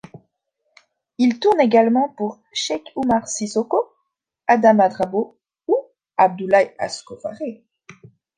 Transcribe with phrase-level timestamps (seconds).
[1.19, 3.93] Il tourne également pour Cheick Oumar Sissoko,
[4.47, 5.77] Adama Drabo ou
[6.17, 7.63] Abdoulaye Ascofaré.